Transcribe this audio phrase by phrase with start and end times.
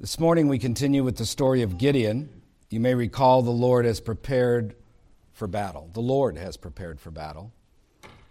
[0.00, 2.30] This morning we continue with the story of Gideon.
[2.70, 4.74] You may recall the Lord has prepared
[5.34, 5.90] for battle.
[5.92, 7.52] The Lord has prepared for battle.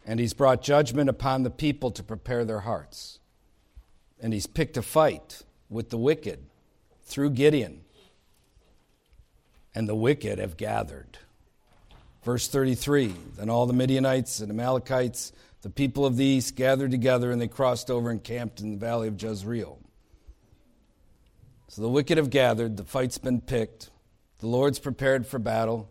[0.04, 3.20] And he's brought judgment upon the people to prepare their hearts.
[4.20, 6.40] And he's picked a fight with the wicked
[7.04, 7.82] through Gideon.
[9.76, 11.20] And the wicked have gathered.
[12.24, 17.30] Verse 33 Then all the Midianites and Amalekites, the people of the east, gathered together
[17.30, 19.78] and they crossed over and camped in the valley of Jezreel.
[21.70, 23.92] So the wicked have gathered, the fight's been picked,
[24.40, 25.88] the Lord's prepared for battle,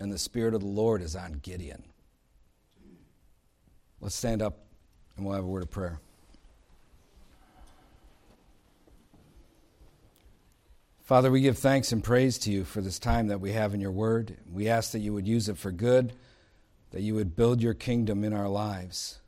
[0.00, 1.84] and the Spirit of the Lord is on Gideon.
[4.00, 4.60] Let's stand up
[5.14, 6.00] and we'll have a word of prayer.
[11.04, 13.80] Father, we give thanks and praise to you for this time that we have in
[13.80, 14.38] your word.
[14.50, 16.14] We ask that you would use it for good,
[16.92, 19.18] that you would build your kingdom in our lives.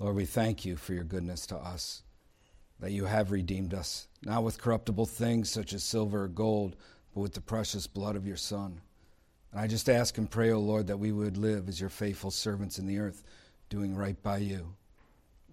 [0.00, 2.02] Lord, we thank you for your goodness to us,
[2.80, 6.74] that you have redeemed us, not with corruptible things such as silver or gold,
[7.14, 8.80] but with the precious blood of your Son.
[9.52, 11.90] And I just ask and pray, O oh Lord, that we would live as your
[11.90, 13.22] faithful servants in the earth,
[13.68, 14.74] doing right by you.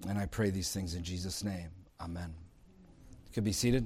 [0.07, 1.69] And I pray these things in Jesus' name.
[1.99, 2.33] Amen.
[3.25, 3.85] You could be seated.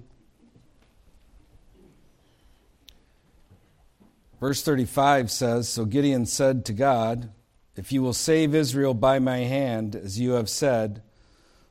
[4.39, 7.31] Verse 35 says So Gideon said to God,
[7.75, 11.01] if you will save Israel by my hand, as you have said,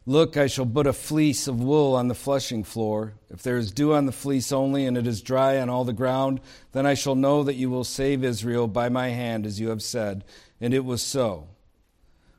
[0.06, 3.14] Look, I shall put a fleece of wool on the threshing floor.
[3.28, 5.92] If there is dew on the fleece only, and it is dry on all the
[5.92, 6.40] ground,
[6.72, 9.82] then I shall know that you will save Israel by my hand, as you have
[9.82, 10.24] said.
[10.60, 11.48] And it was so.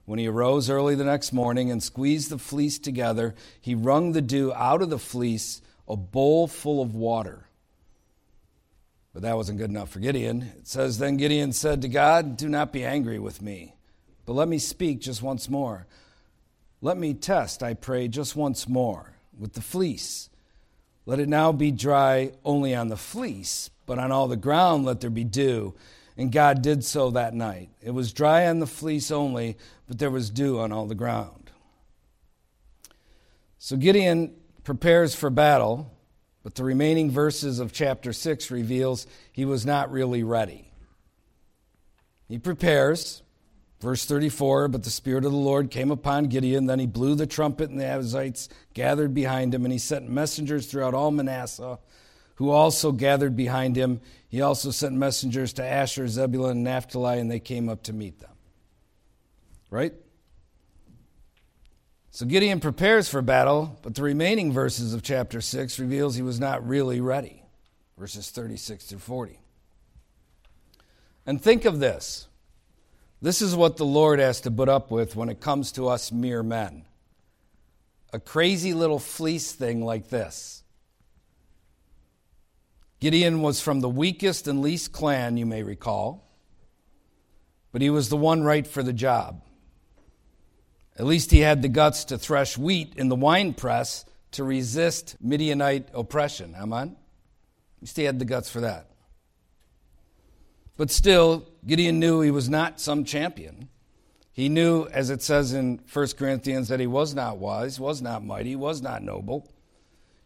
[0.06, 4.22] When he arose early the next morning and squeezed the fleece together, he wrung the
[4.22, 7.48] dew out of the fleece, a bowl full of water.
[9.14, 10.42] But that wasn't good enough for Gideon.
[10.58, 13.76] It says, Then Gideon said to God, Do not be angry with me,
[14.26, 15.86] but let me speak just once more.
[16.82, 20.30] Let me test, I pray, just once more with the fleece.
[21.06, 25.02] Let it now be dry only on the fleece, but on all the ground let
[25.02, 25.76] there be dew.
[26.18, 27.70] And God did so that night.
[27.82, 29.58] It was dry on the fleece only,
[29.88, 31.52] but there was dew on all the ground.
[33.58, 34.34] So Gideon
[34.64, 35.92] prepares for battle
[36.44, 40.72] but the remaining verses of chapter 6 reveals he was not really ready.
[42.28, 43.22] He prepares,
[43.80, 46.66] verse 34, but the Spirit of the Lord came upon Gideon.
[46.66, 50.66] Then he blew the trumpet, and the Abiezrites gathered behind him, and he sent messengers
[50.68, 51.78] throughout all Manasseh,
[52.36, 54.02] who also gathered behind him.
[54.30, 58.20] He also sent messengers to Asher, Zebulun, and Naphtali, and they came up to meet
[58.20, 58.32] them.
[59.70, 59.94] Right?
[62.14, 66.42] So Gideon prepares for battle, but the remaining verses of chapter 6 reveals he was
[66.42, 67.42] not really ready.
[67.98, 69.40] Verses 36 through 40.
[71.26, 72.28] And think of this.
[73.22, 76.12] This is what the Lord has to put up with when it comes to us
[76.12, 76.84] mere men.
[78.12, 80.64] A crazy little fleece thing like this.
[83.00, 86.28] Gideon was from the weakest and least clan, you may recall,
[87.72, 89.42] but he was the one right for the job.
[90.98, 95.16] At least he had the guts to thresh wheat in the wine press to resist
[95.22, 96.56] Midianite oppression.
[96.58, 96.96] Amen?
[97.78, 98.88] At least he had the guts for that.
[100.78, 103.70] But still, Gideon knew he was not some champion.
[104.34, 108.24] He knew, as it says in 1 Corinthians, that he was not wise, was not
[108.24, 109.52] mighty, was not noble.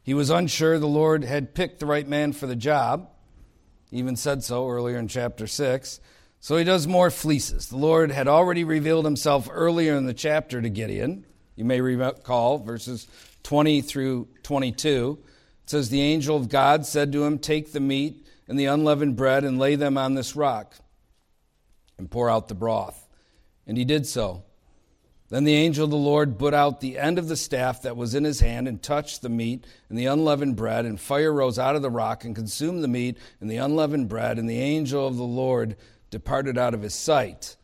[0.03, 3.09] He was unsure the Lord had picked the right man for the job.
[3.89, 5.99] He even said so earlier in chapter 6.
[6.45, 7.69] So he does more fleeces.
[7.69, 11.25] The Lord had already revealed himself earlier in the chapter to Gideon.
[11.55, 13.07] You may recall verses
[13.41, 15.17] 20 through 22.
[15.63, 19.15] It says, The angel of God said to him, Take the meat and the unleavened
[19.15, 20.75] bread and lay them on this rock
[21.97, 23.07] and pour out the broth.
[23.65, 24.43] And he did so.
[25.29, 28.13] Then the angel of the Lord put out the end of the staff that was
[28.13, 31.75] in his hand and touched the meat and the unleavened bread, and fire rose out
[31.75, 34.37] of the rock and consumed the meat and the unleavened bread.
[34.37, 35.75] And the angel of the Lord
[36.15, 37.57] departed out of his sight.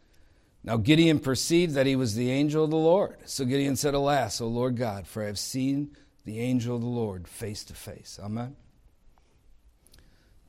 [0.62, 3.16] Now Gideon perceived that he was the angel of the Lord.
[3.24, 6.88] So Gideon said, Alas, O Lord God, for I have seen the angel of the
[6.88, 8.20] Lord face to face.
[8.22, 8.58] Amen.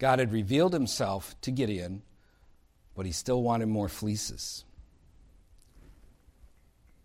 [0.01, 2.03] God had revealed himself to Gideon,
[2.97, 4.65] but he still wanted more fleeces.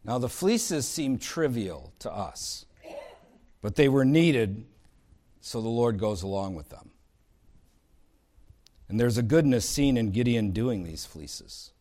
[0.04, 2.66] Now, the fleeces seem trivial to us,
[3.62, 4.66] but they were needed,
[5.42, 6.90] so the Lord goes along with them.
[8.90, 11.72] And there's a goodness seen in Gideon doing these fleeces.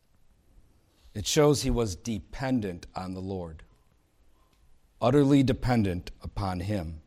[1.15, 3.63] It shows he was dependent on the Lord,
[5.01, 7.01] utterly dependent upon him.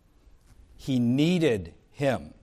[0.75, 2.33] He needed him.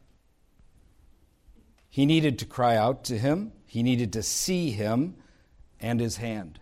[1.89, 5.17] He needed to cry out to him, he needed to see him
[5.81, 6.61] and his hand.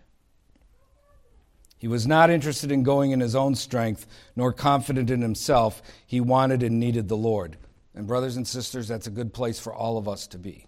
[1.77, 5.81] He was not interested in going in his own strength, nor confident in himself.
[6.07, 7.57] He wanted and needed the Lord.
[7.93, 10.65] And, brothers and sisters, that's a good place for all of us to be.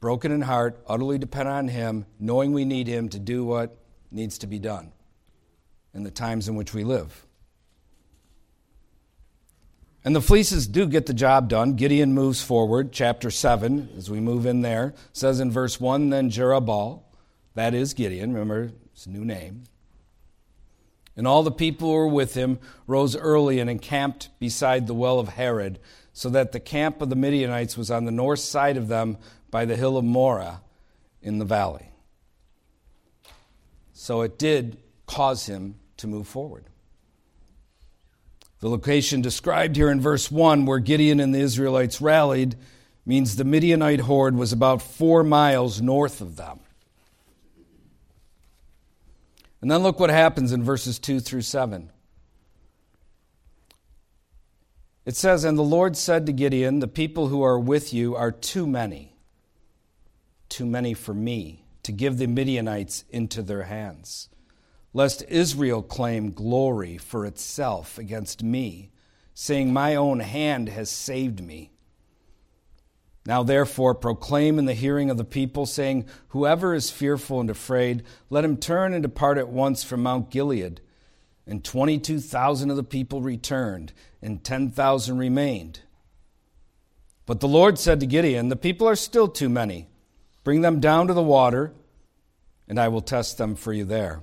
[0.00, 3.76] Broken in heart, utterly dependent on Him, knowing we need Him to do what
[4.10, 4.92] needs to be done
[5.94, 7.26] in the times in which we live.
[10.02, 11.74] And the fleeces do get the job done.
[11.74, 12.90] Gideon moves forward.
[12.92, 17.02] Chapter 7, as we move in there, says in verse 1 Then Jerubbaal,
[17.54, 19.64] that is Gideon, remember his new name,
[21.16, 25.18] and all the people who were with him rose early and encamped beside the well
[25.18, 25.78] of Harod,
[26.12, 29.18] so that the camp of the Midianites was on the north side of them
[29.50, 30.60] by the hill of Moreh
[31.22, 31.90] in the valley.
[33.92, 36.64] So it did cause him to move forward.
[38.60, 42.56] The location described here in verse 1, where Gideon and the Israelites rallied,
[43.06, 46.60] means the Midianite horde was about four miles north of them.
[49.60, 51.90] And then look what happens in verses 2 through 7.
[55.04, 58.30] It says, And the Lord said to Gideon, The people who are with you are
[58.30, 59.09] too many,
[60.50, 64.28] too many for me, to give the Midianites into their hands
[64.92, 68.90] lest Israel claim glory for itself against me,
[69.34, 71.70] saying, My own hand has saved me.
[73.26, 78.02] Now, therefore, proclaim in the hearing of the people, saying, Whoever is fearful and afraid,
[78.30, 80.80] let him turn and depart at once from Mount Gilead.
[81.46, 83.92] And 22,000 of the people returned,
[84.22, 85.80] and 10,000 remained.
[87.26, 89.89] But the Lord said to Gideon, The people are still too many.
[90.44, 91.72] Bring them down to the water,
[92.68, 94.22] and I will test them for you there.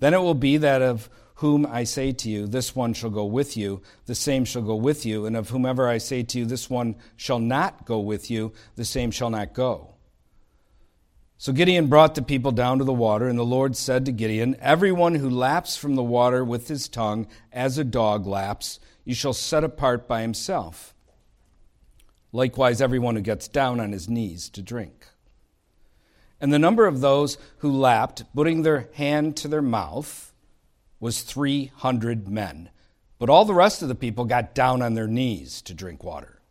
[0.00, 3.24] Then it will be that of whom I say to you, This one shall go
[3.24, 6.44] with you, the same shall go with you, and of whomever I say to you,
[6.44, 9.94] This one shall not go with you, the same shall not go.
[11.36, 14.56] So Gideon brought the people down to the water, and the Lord said to Gideon,
[14.60, 19.32] Everyone who laps from the water with his tongue, as a dog laps, you shall
[19.32, 20.94] set apart by himself.
[22.32, 25.06] Likewise, everyone who gets down on his knees to drink.
[26.44, 30.30] And the number of those who lapped, putting their hand to their mouth,
[31.00, 32.68] was 300 men.
[33.18, 36.42] But all the rest of the people got down on their knees to drink water.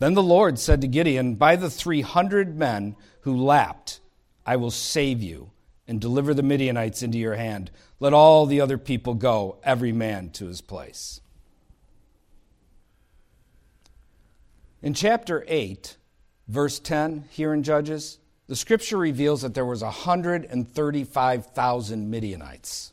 [0.00, 4.00] Then the Lord said to Gideon, By the 300 men who lapped,
[4.44, 5.52] I will save you
[5.86, 7.70] and deliver the Midianites into your hand.
[8.00, 11.20] Let all the other people go, every man to his place.
[14.82, 15.96] In chapter 8,
[16.48, 22.92] verse 10, here in Judges, the scripture reveals that there was 135,000 Midianites.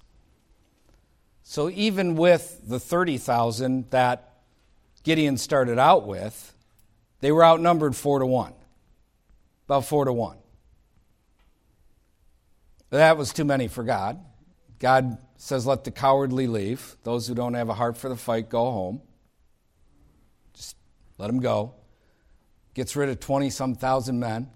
[1.44, 4.32] So even with the 30,000 that
[5.04, 6.56] Gideon started out with,
[7.20, 8.54] they were outnumbered 4 to 1.
[9.66, 10.38] About 4 to 1.
[12.92, 14.20] That was too many for God.
[14.80, 16.96] God says, Let the cowardly leave.
[17.04, 19.02] Those who don't have a heart for the fight go home.
[20.54, 20.76] Just
[21.18, 21.76] let them go.
[22.74, 24.50] Gets rid of 20 some thousand men.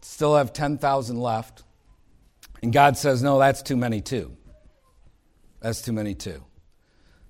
[0.00, 1.62] Still have 10,000 left.
[2.62, 4.36] And God says, no, that's too many too.
[5.60, 6.44] That's too many too.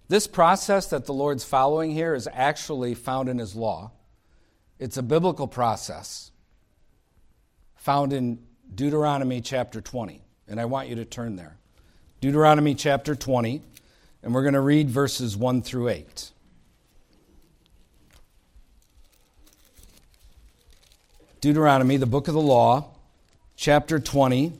[0.08, 3.92] This process that the Lord's following here is actually found in His law.
[4.78, 6.30] It's a biblical process
[7.74, 8.38] found in
[8.74, 10.22] Deuteronomy chapter 20.
[10.46, 11.56] And I want you to turn there.
[12.20, 13.62] Deuteronomy chapter 20,
[14.22, 16.32] and we're going to read verses 1 through 8.
[21.40, 22.90] Deuteronomy, the book of the law,
[23.54, 24.52] chapter 20,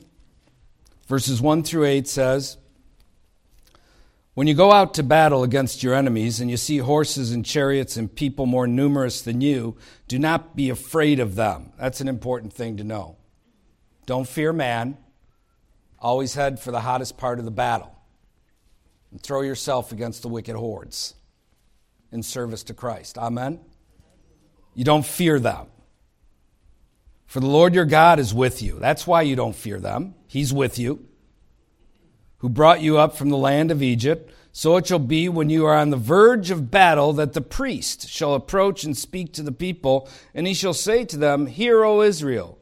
[1.07, 2.57] verses 1 through 8 says,
[4.33, 7.97] When you go out to battle against your enemies and you see horses and chariots
[7.97, 9.75] and people more numerous than you,
[10.07, 11.73] do not be afraid of them.
[11.77, 13.17] That's an important thing to know.
[14.05, 14.97] Don't fear man.
[15.99, 17.93] Always head for the hottest part of the battle
[19.11, 21.13] and throw yourself against the wicked hordes
[22.09, 23.17] in service to Christ.
[23.17, 23.59] Amen?
[24.75, 25.67] You don't fear them.
[27.29, 28.79] For the Lord your God is with you.
[28.79, 30.15] That's why you don't fear them.
[30.25, 31.05] He's with you.
[32.39, 34.33] Who brought you up from the land of Egypt.
[34.51, 38.09] So it shall be when you are on the verge of battle that the priest
[38.09, 42.01] shall approach and speak to the people, and he shall say to them, Hear, O
[42.01, 42.57] Israel,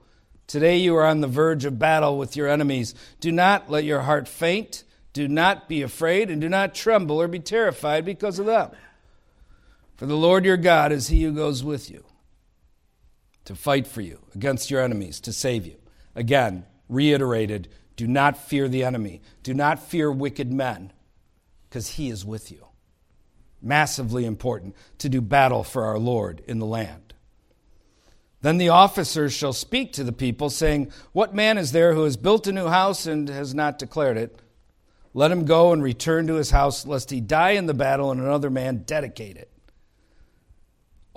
[0.47, 2.93] today you are on the verge of battle with your enemies.
[3.21, 4.83] Do not let your heart faint.
[5.13, 8.71] Do not be afraid, and do not tremble or be terrified because of them.
[9.95, 12.03] For the Lord your God is he who goes with you
[13.48, 15.77] to fight for you against your enemies, to save you.
[16.16, 20.92] Again, reiterated do not fear the enemy, do not fear wicked men,
[21.68, 22.68] because he is with you.
[23.62, 27.13] Massively important to do battle for our Lord in the land.
[28.42, 32.18] Then the officers shall speak to the people, saying, What man is there who has
[32.18, 34.39] built a new house and has not declared it?
[35.13, 38.22] Let him go and return to his house, lest he die in the battle and
[38.22, 39.51] another man dedicate it.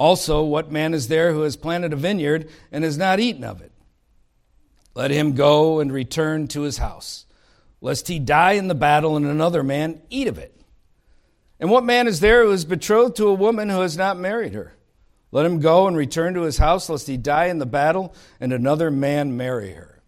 [0.01, 3.61] Also, what man is there who has planted a vineyard and has not eaten of
[3.61, 3.71] it?
[4.95, 7.27] Let him go and return to his house,
[7.83, 10.59] lest he die in the battle and another man eat of it.
[11.61, 14.55] And what man is there who is betrothed to a woman who has not married
[14.55, 14.75] her?
[15.33, 18.55] Let him go and return to his house, lest he die in the battle and
[18.55, 20.01] another man marry her.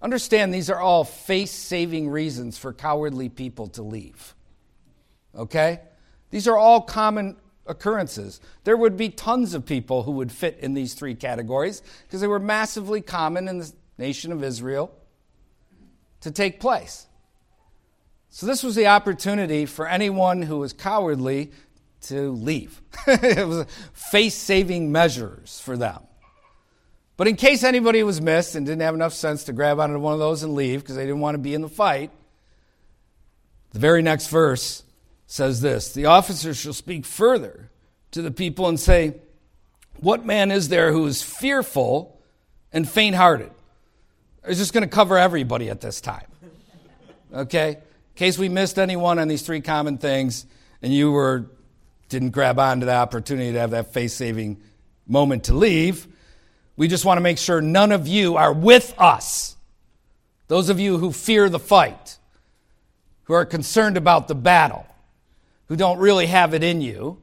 [0.00, 4.36] Understand, these are all face saving reasons for cowardly people to leave.
[5.34, 5.80] Okay?
[6.30, 7.36] These are all common
[7.68, 8.40] occurrences.
[8.64, 12.26] There would be tons of people who would fit in these three categories because they
[12.26, 14.92] were massively common in the nation of Israel
[16.20, 17.06] to take place.
[18.28, 21.52] So, this was the opportunity for anyone who was cowardly
[22.02, 22.82] to leave.
[23.06, 26.00] it was face saving measures for them.
[27.16, 30.12] But in case anybody was missed and didn't have enough sense to grab onto one
[30.12, 32.10] of those and leave because they didn't want to be in the fight,
[33.72, 34.82] the very next verse
[35.26, 37.70] says this The officers shall speak further
[38.12, 39.16] to the people and say,
[40.00, 42.20] What man is there who is fearful
[42.72, 43.50] and faint hearted?
[44.44, 46.26] It's just going to cover everybody at this time.
[47.34, 47.70] Okay?
[47.70, 47.78] In
[48.14, 50.46] case we missed anyone on these three common things
[50.80, 51.46] and you were
[52.08, 54.62] didn't grab onto the opportunity to have that face saving
[55.08, 56.06] moment to leave.
[56.76, 59.56] We just want to make sure none of you are with us.
[60.48, 62.18] Those of you who fear the fight,
[63.24, 64.86] who are concerned about the battle,
[65.68, 67.20] who don't really have it in you,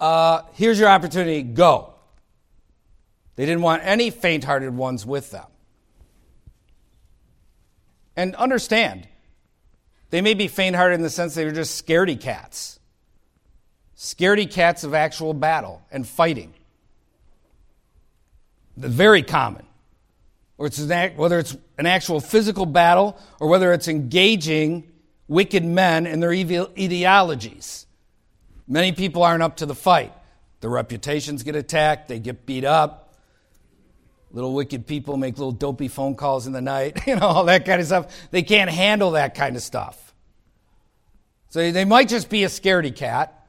[0.00, 1.94] uh, here's your opportunity go.
[3.36, 5.46] They didn't want any faint hearted ones with them.
[8.16, 9.08] And understand,
[10.10, 12.78] they may be faint hearted in the sense they were just scaredy cats
[13.96, 16.52] scaredy cats of actual battle and fighting.
[18.76, 19.64] Very common.
[20.58, 24.90] Or it's an, whether it's an actual physical battle or whether it's engaging
[25.34, 27.86] wicked men and their evil ideologies.
[28.66, 30.12] Many people aren't up to the fight.
[30.60, 33.14] Their reputations get attacked, they get beat up.
[34.30, 37.66] Little wicked people make little dopey phone calls in the night, you know, all that
[37.66, 38.30] kind of stuff.
[38.30, 40.14] They can't handle that kind of stuff.
[41.50, 43.44] So they might just be a scaredy cat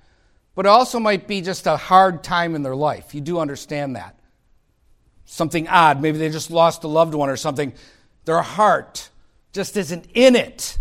[0.56, 3.14] but it also might be just a hard time in their life.
[3.14, 4.18] You do understand that.
[5.26, 6.02] Something odd.
[6.02, 7.74] Maybe they just lost a loved one or something.
[8.24, 9.10] Their heart
[9.52, 10.78] just isn't in it.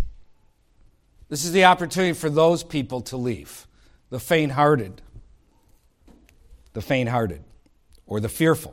[1.35, 3.67] This is the opportunity for those people to leave
[4.09, 5.03] the faint hearted,
[6.75, 7.43] the faint hearted,
[8.07, 8.73] or the fearful,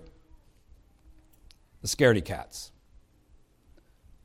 [1.81, 2.71] the scaredy cats.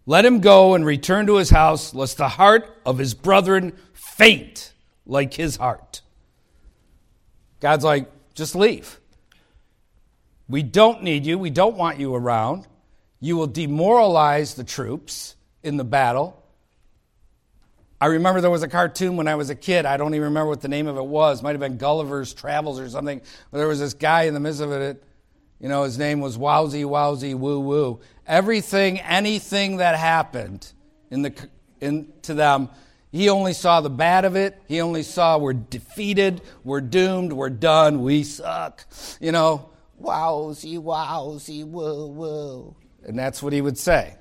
[0.04, 4.74] Let him go and return to his house, lest the heart of his brethren faint
[5.06, 6.02] like his heart.
[7.60, 9.00] God's like, just leave.
[10.46, 11.38] We don't need you.
[11.38, 12.66] We don't want you around.
[13.18, 16.42] You will demoralize the troops in the battle.
[18.06, 19.84] I remember there was a cartoon when I was a kid.
[19.84, 21.40] I don't even remember what the name of it was.
[21.40, 23.20] It might have been Gulliver's Travels or something.
[23.50, 25.02] But there was this guy in the midst of it.
[25.58, 27.98] You know, his name was Wowsy Wowsy Woo Woo.
[28.24, 30.72] Everything, anything that happened
[31.10, 31.48] in the,
[31.80, 32.68] in, to them
[33.10, 34.62] he only saw the bad of it.
[34.68, 38.84] He only saw we're defeated, we're doomed, we're done, we suck.
[39.20, 39.70] You know,
[40.00, 42.76] wowsy, wowsy, woo, woo.
[43.04, 44.14] And that's what he would say.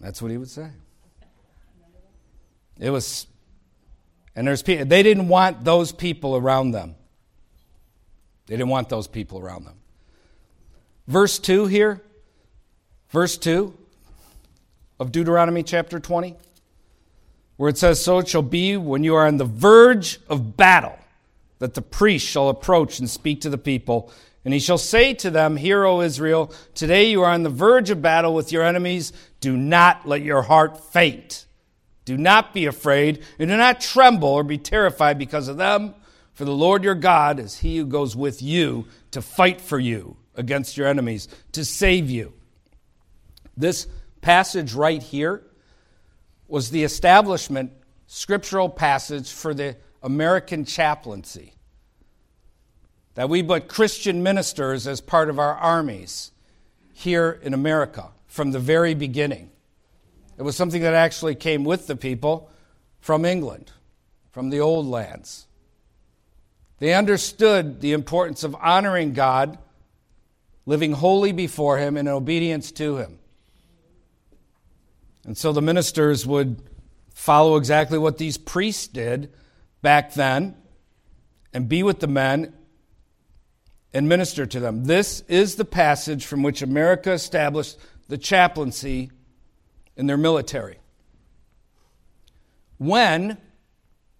[0.00, 0.70] That's what he would say.
[2.78, 3.26] It was,
[4.34, 6.96] and there's people, they didn't want those people around them.
[8.46, 9.76] They didn't want those people around them.
[11.06, 12.02] Verse 2 here,
[13.10, 13.74] verse 2
[14.98, 16.36] of Deuteronomy chapter 20
[17.56, 20.98] where it says, So it shall be when you are on the verge of battle,
[21.58, 24.12] that the priest shall approach and speak to the people.
[24.44, 27.90] And he shall say to them, Hear, O Israel, today you are on the verge
[27.90, 29.12] of battle with your enemies.
[29.40, 31.46] Do not let your heart faint.
[32.04, 35.94] Do not be afraid, and do not tremble or be terrified because of them.
[36.34, 40.16] For the Lord your God is he who goes with you to fight for you
[40.34, 42.34] against your enemies, to save you.
[43.56, 43.86] This
[44.20, 45.42] passage right here
[46.48, 47.72] was the establishment
[48.06, 51.54] scriptural passage for the American chaplaincy.
[53.14, 56.32] That we put Christian ministers as part of our armies
[56.92, 59.50] here in America from the very beginning.
[60.36, 62.50] It was something that actually came with the people
[63.00, 63.70] from England,
[64.32, 65.46] from the old lands.
[66.78, 69.58] They understood the importance of honoring God,
[70.66, 73.18] living holy before Him, in obedience to Him.
[75.24, 76.60] And so the ministers would
[77.14, 79.32] follow exactly what these priests did
[79.82, 80.56] back then
[81.52, 82.52] and be with the men
[83.94, 84.84] and minister to them.
[84.84, 89.10] This is the passage from which America established the chaplaincy
[89.96, 90.78] in their military.
[92.78, 93.38] When,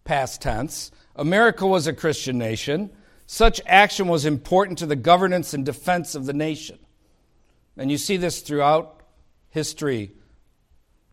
[0.04, 2.90] past tense, America was a Christian nation,
[3.26, 6.78] such action was important to the governance and defense of the nation.
[7.76, 9.00] And you see this throughout
[9.50, 10.12] history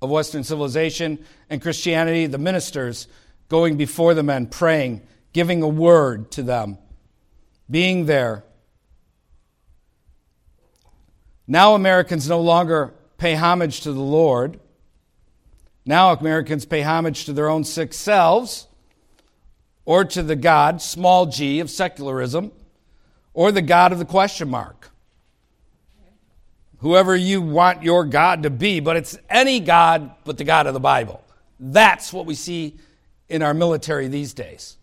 [0.01, 3.07] of Western civilization and Christianity, the ministers
[3.49, 5.01] going before the men, praying,
[5.33, 6.77] giving a word to them,
[7.69, 8.43] being there.
[11.47, 14.59] Now, Americans no longer pay homage to the Lord.
[15.85, 18.67] Now, Americans pay homage to their own sick selves
[19.85, 22.51] or to the God, small g, of secularism,
[23.35, 24.89] or the God of the question mark.
[26.79, 30.73] Whoever you want your God to be, but it's any God but the God of
[30.73, 31.23] the Bible.
[31.59, 32.79] That's what we see
[33.29, 34.77] in our military these days.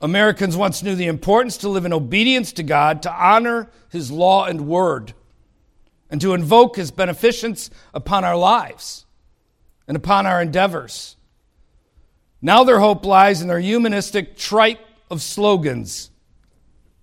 [0.00, 4.46] Americans once knew the importance to live in obedience to God, to honor His law
[4.46, 5.14] and word,
[6.10, 9.06] and to invoke His beneficence upon our lives
[9.86, 11.16] and upon our endeavors.
[12.42, 16.10] Now their hope lies in their humanistic tripe of slogans.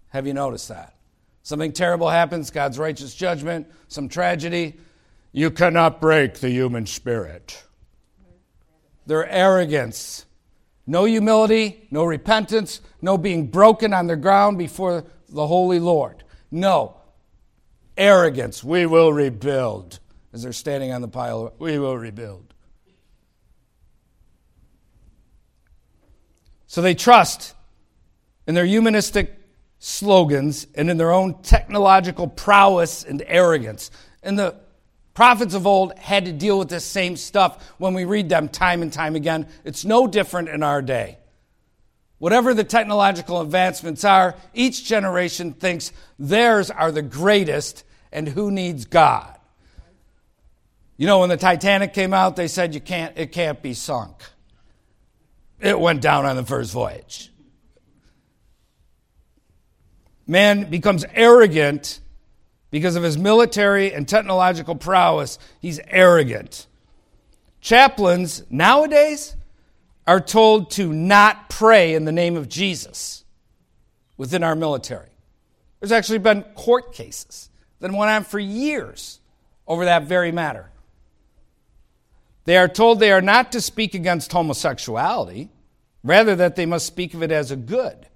[0.09, 0.95] Have you noticed that?
[1.43, 4.77] Something terrible happens, God's righteous judgment, some tragedy.
[5.31, 7.63] You cannot break the human spirit.
[9.05, 10.25] Their arrogance,
[10.85, 16.23] no humility, no repentance, no being broken on the ground before the Holy Lord.
[16.51, 16.97] No.
[17.97, 18.63] Arrogance.
[18.63, 19.99] We will rebuild.
[20.33, 22.53] As they're standing on the pile, we will rebuild.
[26.67, 27.55] So they trust
[28.45, 29.33] in their humanistic
[29.79, 33.89] slogans and in their own technological prowess and arrogance.
[34.21, 34.55] And the
[35.13, 38.81] prophets of old had to deal with this same stuff when we read them time
[38.81, 39.47] and time again.
[39.63, 41.17] It's no different in our day.
[42.19, 47.83] Whatever the technological advancements are, each generation thinks theirs are the greatest
[48.17, 49.37] and who needs God.
[50.97, 54.23] You know, when the Titanic came out, they said you can't, it can't be sunk.
[55.59, 57.31] It went down on the first voyage.
[60.25, 61.99] Man becomes arrogant
[62.71, 65.37] because of his military and technological prowess.
[65.61, 66.65] He's arrogant.
[67.61, 69.35] Chaplains nowadays
[70.07, 73.23] are told to not pray in the name of Jesus
[74.17, 75.09] within our military.
[75.79, 79.19] There's actually been court cases that went on for years
[79.67, 80.69] over that very matter.
[82.45, 85.49] They are told they are not to speak against homosexuality,
[86.03, 88.07] rather, that they must speak of it as a good.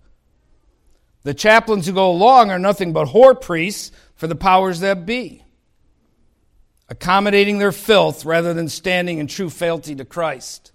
[1.23, 5.43] The chaplains who go along are nothing but whore priests for the powers that be,
[6.89, 10.71] accommodating their filth rather than standing in true fealty to Christ.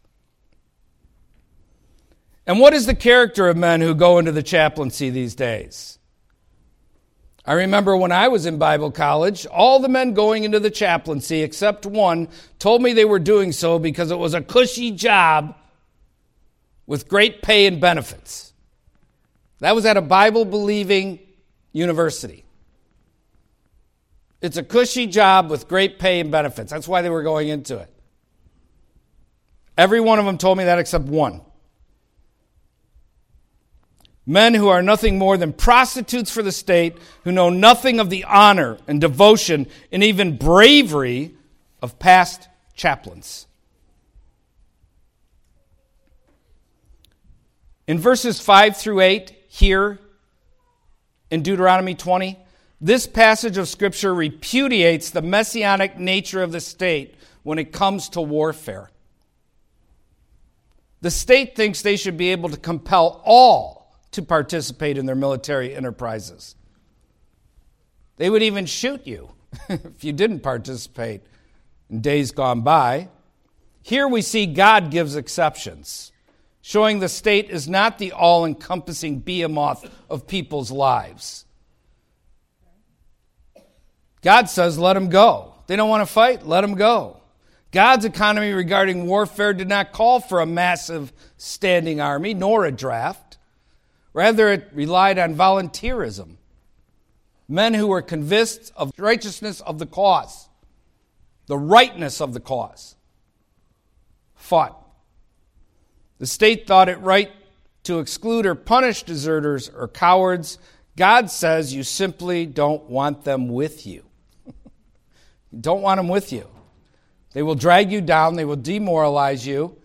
[2.47, 5.99] And what is the character of men who go into the chaplaincy these days?
[7.47, 11.43] I remember when I was in Bible college, all the men going into the chaplaincy,
[11.43, 12.29] except one,
[12.59, 15.55] told me they were doing so because it was a cushy job
[16.87, 18.53] with great pay and benefits.
[19.61, 21.21] That was at a Bible believing
[21.73, 22.45] university.
[24.43, 26.73] It's a cushy job with great pay and benefits.
[26.73, 27.91] That's why they were going into it.
[29.79, 31.43] Every one of them told me that except one
[34.27, 38.25] men who are nothing more than prostitutes for the state, who know nothing of the
[38.25, 41.35] honor and devotion and even bravery
[41.81, 43.47] of past chaplains.
[47.87, 50.01] In verses 5 through 8, here
[51.31, 52.37] in Deuteronomy 20,
[52.81, 58.21] this passage of Scripture repudiates the messianic nature of the state when it comes to
[58.21, 58.91] warfare.
[61.01, 63.76] The state thinks they should be able to compel all
[64.17, 66.57] to participate in their military enterprises.
[68.17, 69.31] They would even shoot you
[69.69, 71.23] if you didn't participate
[71.89, 73.09] in days gone by.
[73.83, 76.13] Here we see God gives exceptions,
[76.61, 81.45] showing the state is not the all encompassing behemoth of people's lives.
[84.23, 85.55] God says, let them go.
[85.69, 87.21] They don't want to fight, let them go.
[87.71, 93.26] God's economy regarding warfare did not call for a massive standing army nor a draft.
[94.17, 96.37] Rather, it relied on volunteerism.
[97.47, 100.49] Men who were convinced of righteousness of the cause,
[101.49, 102.97] the rightness of the cause,
[104.35, 104.75] fought.
[106.17, 107.31] The state thought it right
[107.83, 110.57] to exclude or punish deserters or cowards.
[110.97, 114.03] God says you simply don't want them with you.
[114.47, 116.49] you don't want them with you.
[117.35, 119.77] They will drag you down, they will demoralize you,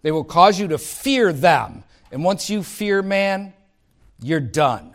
[0.00, 1.84] they will cause you to fear them.
[2.10, 3.52] And once you fear man,
[4.20, 4.94] you're done.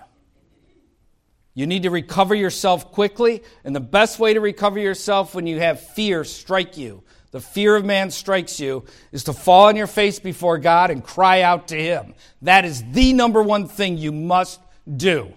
[1.55, 5.59] You need to recover yourself quickly, and the best way to recover yourself when you
[5.59, 9.87] have fear strike you, the fear of man strikes you, is to fall on your
[9.87, 12.15] face before God and cry out to Him.
[12.41, 14.59] That is the number one thing you must
[14.97, 15.33] do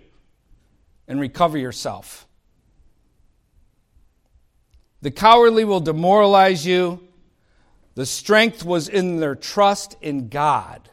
[1.06, 2.26] and recover yourself.
[5.02, 7.06] The cowardly will demoralize you.
[7.94, 10.88] The strength was in their trust in God.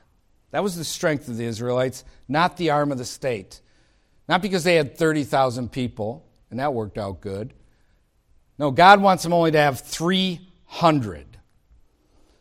[0.53, 3.59] That was the strength of the Israelites, not the arm of the state.
[4.29, 7.55] Not because they had 30,000 people, and that worked out good.
[8.59, 11.25] No, God wants them only to have 300.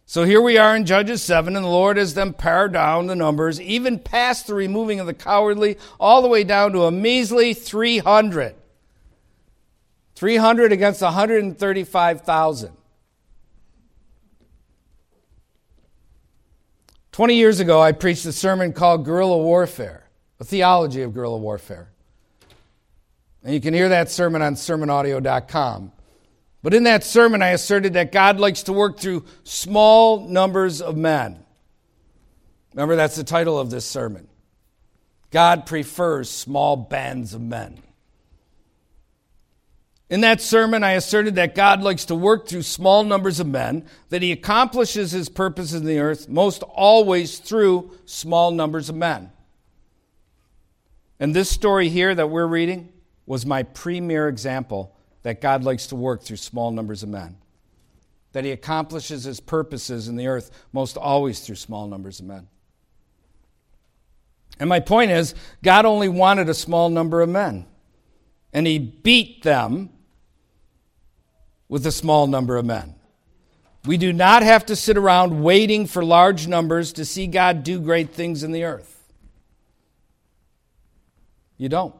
[0.05, 3.17] So here we are in Judges 7, and the Lord has them pare down the
[3.17, 7.55] numbers, even past the removing of the cowardly, all the way down to a measly
[7.55, 8.55] 300.
[10.17, 12.73] 300 against 135,000.
[17.13, 20.09] 20 years ago, I preached a sermon called Guerrilla Warfare,
[20.41, 21.91] a theology of guerrilla warfare.
[23.45, 25.93] And you can hear that sermon on sermonaudio.com.
[26.63, 30.97] But in that sermon, I asserted that God likes to work through small numbers of
[30.97, 31.45] men.
[32.73, 34.29] Remember, that's the title of this sermon.
[35.31, 37.83] God prefers small bands of men.
[40.13, 43.87] In that sermon, I asserted that God likes to work through small numbers of men,
[44.11, 49.33] that he accomplishes his purposes in the earth most always through small numbers of men.
[51.19, 52.93] And this story here that we're reading
[53.25, 57.39] was my premier example that God likes to work through small numbers of men.
[58.33, 62.49] That he accomplishes his purposes in the earth most always through small numbers of men.
[64.61, 67.65] And my point is, God only wanted a small number of men.
[68.53, 69.89] And he beat them
[71.73, 72.95] with a small number of men.
[73.87, 77.81] We do not have to sit around waiting for large numbers to see God do
[77.81, 79.03] great things in the earth.
[81.57, 81.95] You don't.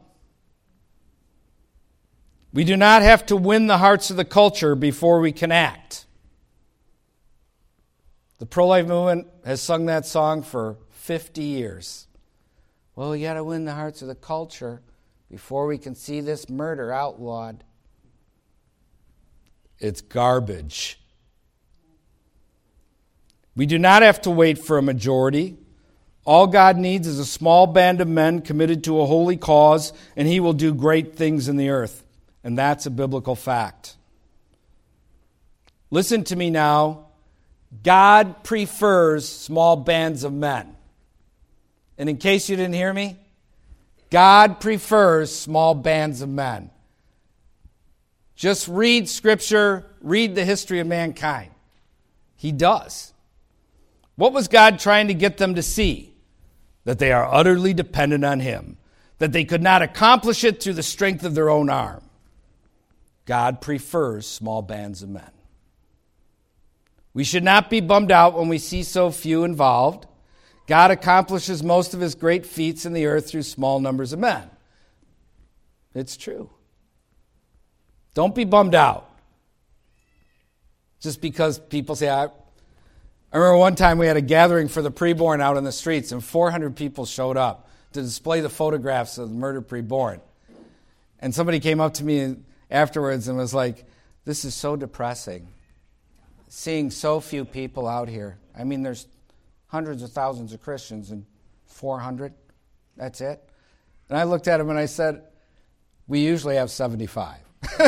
[2.53, 6.05] We do not have to win the hearts of the culture before we can act.
[8.37, 12.05] The pro life movement has sung that song for 50 years.
[12.95, 14.83] Well, we got to win the hearts of the culture
[15.31, 17.63] before we can see this murder outlawed.
[19.83, 20.97] It's garbage.
[23.53, 25.57] We do not have to wait for a majority.
[26.25, 30.25] All God needs is a small band of men committed to a holy cause, and
[30.25, 32.05] He will do great things in the earth.
[32.45, 33.97] And that's a biblical fact.
[35.91, 37.07] Listen to me now.
[37.83, 40.77] God prefers small bands of men.
[41.97, 43.19] And in case you didn't hear me,
[44.09, 46.69] God prefers small bands of men.
[48.35, 51.51] Just read Scripture, read the history of mankind.
[52.35, 53.13] He does.
[54.15, 56.13] What was God trying to get them to see?
[56.85, 58.77] That they are utterly dependent on Him,
[59.19, 62.03] that they could not accomplish it through the strength of their own arm.
[63.25, 65.31] God prefers small bands of men.
[67.13, 70.07] We should not be bummed out when we see so few involved.
[70.67, 74.49] God accomplishes most of his great feats in the earth through small numbers of men.
[75.93, 76.49] It's true.
[78.13, 79.09] Don't be bummed out
[81.03, 84.91] just because people say, I, I remember one time we had a gathering for the
[84.91, 89.29] preborn out in the streets, and 400 people showed up to display the photographs of
[89.29, 90.21] the murdered preborn.
[91.19, 92.37] And somebody came up to me
[92.71, 93.85] afterwards and was like,
[94.23, 95.47] This is so depressing.
[96.47, 98.37] Seeing so few people out here.
[98.57, 99.07] I mean, there's
[99.67, 101.25] hundreds of thousands of Christians and
[101.65, 102.33] 400.
[102.95, 103.43] That's it.
[104.07, 105.23] And I looked at him and I said,
[106.07, 107.42] We usually have 75.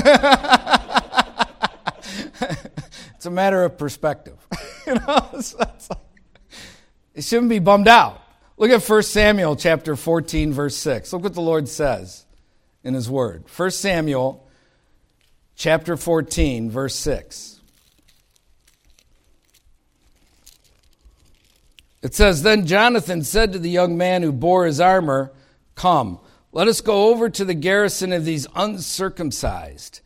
[3.15, 4.38] it's a matter of perspective.
[4.88, 5.97] you know, so like,
[7.13, 8.21] it shouldn't be bummed out.
[8.57, 11.11] Look at 1 Samuel chapter 14, verse 6.
[11.11, 12.25] Look what the Lord says
[12.83, 13.43] in his word.
[13.55, 14.47] 1 Samuel
[15.55, 17.59] chapter 14, verse 6.
[22.01, 25.33] It says, Then Jonathan said to the young man who bore his armor,
[25.73, 26.19] Come,
[26.55, 29.99] let us go over to the garrison of these uncircumcised.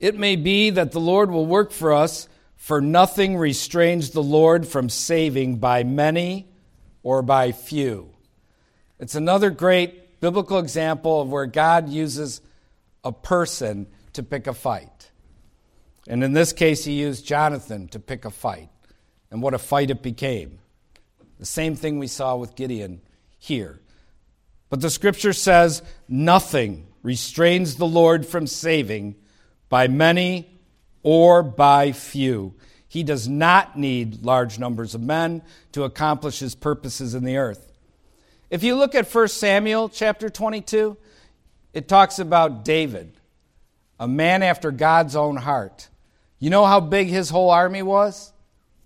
[0.00, 4.66] It may be that the Lord will work for us, for nothing restrains the Lord
[4.66, 6.48] from saving by many
[7.02, 8.08] or by few.
[9.00, 12.40] It's another great biblical example of where God uses
[13.04, 15.10] a person to pick a fight.
[16.08, 18.70] And in this case, he used Jonathan to pick a fight.
[19.30, 20.58] And what a fight it became.
[21.38, 23.02] The same thing we saw with Gideon
[23.38, 23.82] here.
[24.72, 29.16] But the scripture says nothing restrains the Lord from saving
[29.68, 30.48] by many
[31.02, 32.54] or by few.
[32.88, 37.70] He does not need large numbers of men to accomplish his purposes in the earth.
[38.48, 40.96] If you look at 1 Samuel chapter 22,
[41.74, 43.12] it talks about David,
[44.00, 45.90] a man after God's own heart.
[46.38, 48.32] You know how big his whole army was?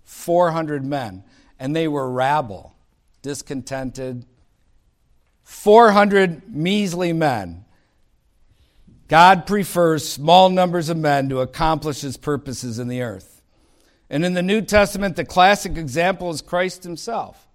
[0.03, 1.23] 400 men.
[1.57, 2.75] And they were rabble,
[3.21, 4.25] discontented.
[5.47, 7.63] 400 measly men.
[9.07, 13.41] God prefers small numbers of men to accomplish his purposes in the earth.
[14.09, 17.47] And in the New Testament, the classic example is Christ himself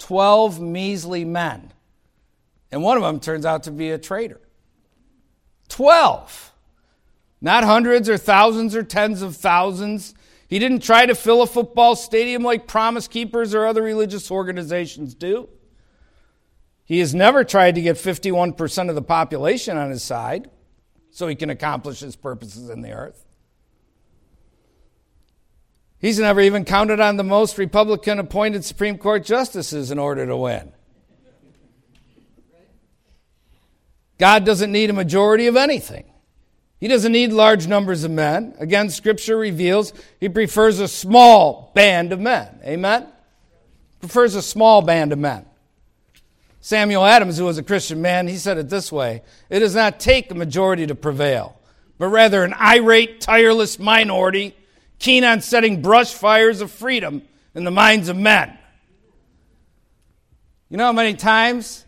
[0.00, 1.72] 12 measly men.
[2.70, 4.40] And one of them turns out to be a traitor.
[5.70, 6.52] 12.
[7.40, 10.14] Not hundreds or thousands or tens of thousands.
[10.46, 15.14] He didn't try to fill a football stadium like Promise Keepers or other religious organizations
[15.14, 15.48] do.
[16.84, 20.50] He has never tried to get 51% of the population on his side
[21.10, 23.24] so he can accomplish his purposes in the earth.
[25.98, 30.36] He's never even counted on the most Republican appointed Supreme Court justices in order to
[30.36, 30.72] win.
[34.18, 36.04] God doesn't need a majority of anything.
[36.78, 38.54] He doesn't need large numbers of men.
[38.58, 42.60] Again, Scripture reveals he prefers a small band of men.
[42.62, 43.06] Amen?
[44.00, 45.46] Prefers a small band of men.
[46.64, 50.00] Samuel Adams, who was a Christian man, he said it this way It does not
[50.00, 51.60] take a majority to prevail,
[51.98, 54.56] but rather an irate, tireless minority
[54.98, 57.20] keen on setting brush fires of freedom
[57.54, 58.56] in the minds of men.
[60.70, 61.84] You know how many times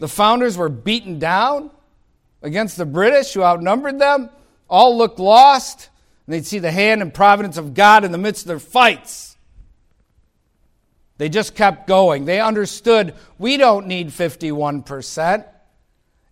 [0.00, 1.70] the founders were beaten down
[2.40, 4.30] against the British who outnumbered them?
[4.70, 5.90] All looked lost,
[6.26, 9.33] and they'd see the hand and providence of God in the midst of their fights.
[11.16, 12.24] They just kept going.
[12.24, 15.46] They understood we don't need 51%.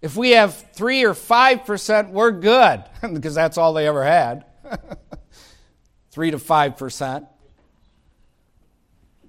[0.01, 4.45] If we have 3 or 5%, we're good, because that's all they ever had
[6.11, 7.29] 3 to 5%.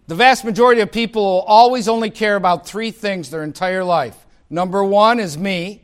[0.08, 4.18] The vast majority of people will always only care about three things their entire life.
[4.50, 5.82] Number one is me,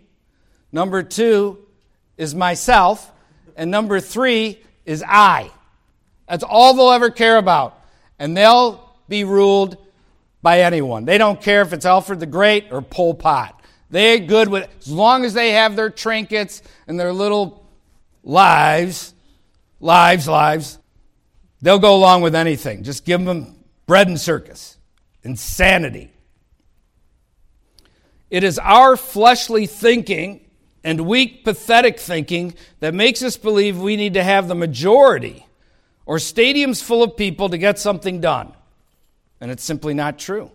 [0.71, 1.65] number two
[2.17, 3.11] is myself,
[3.55, 5.51] and number three is I.
[6.27, 7.79] That's all they'll ever care about.
[8.19, 9.77] And they'll be ruled
[10.41, 11.05] by anyone.
[11.05, 13.61] They don't care if it's Alfred the Great or Pol Pot.
[13.89, 17.65] They're good with as long as they have their trinkets and their little
[18.23, 19.13] lives,
[19.79, 20.77] lives, lives.
[21.61, 22.83] They'll go along with anything.
[22.83, 24.77] Just give them bread and circus,
[25.23, 26.11] insanity.
[28.29, 30.45] It is our fleshly thinking
[30.83, 35.45] and weak, pathetic thinking that makes us believe we need to have the majority
[36.05, 38.53] or stadiums full of people to get something done.
[39.41, 40.51] And it's simply not true.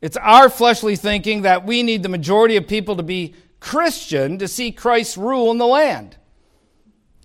[0.00, 4.48] It's our fleshly thinking that we need the majority of people to be Christian to
[4.48, 6.16] see Christ rule in the land.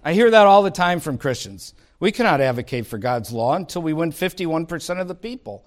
[0.04, 1.74] I hear that all the time from Christians.
[2.00, 5.66] We cannot advocate for God's law until we win 51% of the people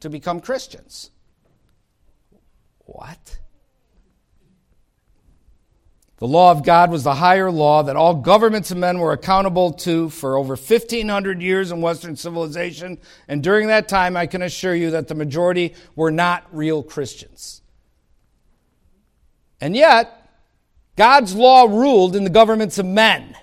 [0.00, 1.10] to become Christians.
[2.80, 3.38] What?
[6.24, 9.72] The law of God was the higher law that all governments and men were accountable
[9.72, 12.96] to for over 1,500 years in Western civilization.
[13.28, 17.60] And during that time, I can assure you that the majority were not real Christians.
[19.60, 20.30] And yet,
[20.96, 23.36] God's law ruled in the governments of men.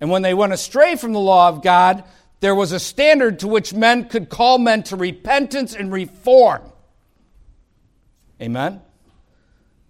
[0.00, 2.02] And when they went astray from the law of God,
[2.40, 6.62] there was a standard to which men could call men to repentance and reform.
[8.40, 8.80] Amen?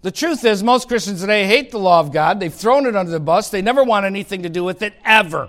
[0.03, 2.41] The truth is, most Christians today hate the law of God.
[2.41, 3.51] They've thrown it under the bus.
[3.51, 5.49] They never want anything to do with it, ever.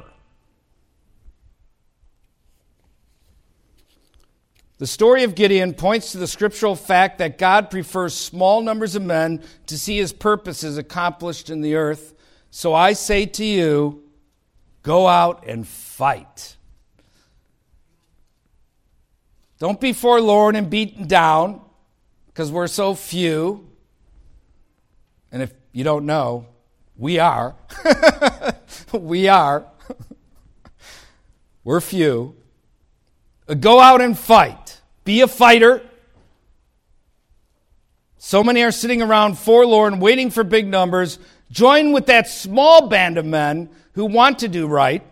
[4.78, 9.02] The story of Gideon points to the scriptural fact that God prefers small numbers of
[9.02, 12.14] men to see his purposes accomplished in the earth.
[12.52, 14.04] So I say to you,
[14.84, 16.58] go out and fight.
[19.58, 21.62] Don't be forlorn and beaten down
[22.28, 23.70] because we're so few.
[25.34, 26.46] And if you don't know,
[26.96, 27.56] we are.
[28.94, 29.66] we are.
[31.64, 32.36] We're few.
[33.48, 34.80] Uh, go out and fight.
[35.04, 35.82] Be a fighter.
[38.20, 41.18] So many are sitting around forlorn, waiting for big numbers.
[41.50, 45.04] Join with that small band of men who want to do right,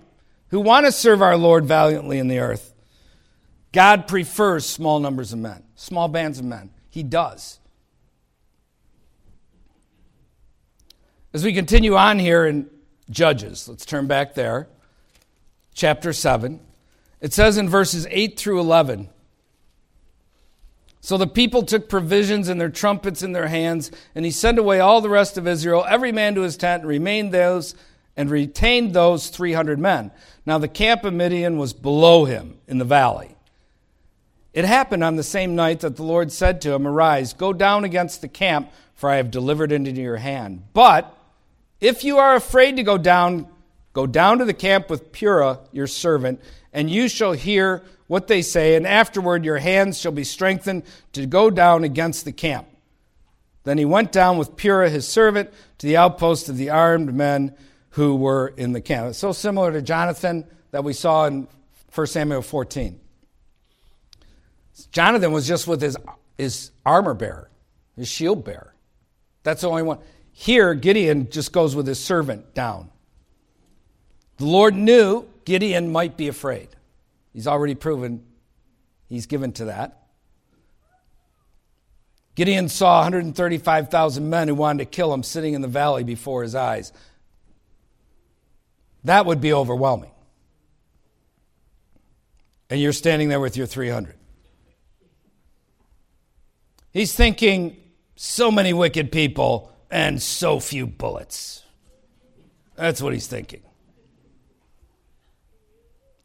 [0.49, 2.73] who want to serve our Lord valiantly in the earth.
[3.71, 6.69] God prefers small numbers of men, small bands of men.
[6.89, 7.59] He does.
[11.33, 12.69] As we continue on here in
[13.09, 14.67] Judges, let's turn back there,
[15.73, 16.59] chapter 7.
[17.21, 19.07] It says in verses 8 through 11
[20.99, 24.81] So the people took provisions and their trumpets in their hands, and he sent away
[24.81, 27.75] all the rest of Israel, every man to his tent, and remained those
[28.17, 30.11] and retained those 300 men.
[30.45, 33.37] Now the camp of Midian was below him in the valley.
[34.51, 37.85] It happened on the same night that the Lord said to him, Arise, go down
[37.85, 40.63] against the camp, for I have delivered it into your hand.
[40.73, 41.19] But
[41.81, 43.47] if you are afraid to go down,
[43.91, 46.39] go down to the camp with Purah, your servant,
[46.71, 51.25] and you shall hear what they say, and afterward your hands shall be strengthened to
[51.25, 52.67] go down against the camp.
[53.63, 57.55] Then he went down with Purah, his servant to the outpost of the armed men
[57.91, 59.09] who were in the camp.
[59.09, 61.47] It's so similar to Jonathan that we saw in
[61.93, 62.99] 1 Samuel 14.
[64.91, 65.97] Jonathan was just with his,
[66.37, 67.49] his armor bearer,
[67.95, 68.73] his shield bearer.
[69.43, 69.99] That's the only one.
[70.33, 72.89] Here, Gideon just goes with his servant down.
[74.37, 76.69] The Lord knew Gideon might be afraid.
[77.33, 78.23] He's already proven
[79.07, 79.97] he's given to that.
[82.35, 86.55] Gideon saw 135,000 men who wanted to kill him sitting in the valley before his
[86.55, 86.91] eyes.
[89.03, 90.11] That would be overwhelming.
[92.69, 94.15] And you're standing there with your 300.
[96.93, 97.77] He's thinking,
[98.15, 101.63] so many wicked people and so few bullets.
[102.75, 103.61] That's what he's thinking.